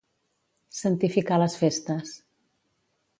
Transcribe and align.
Santificar 0.77 1.39
les 1.43 1.57
festes. 1.65 2.15